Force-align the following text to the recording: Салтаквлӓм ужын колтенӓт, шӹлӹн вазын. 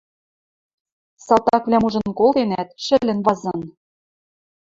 Салтаквлӓм 1.25 1.83
ужын 1.87 2.05
колтенӓт, 2.19 2.69
шӹлӹн 2.83 3.19
вазын. 3.25 3.59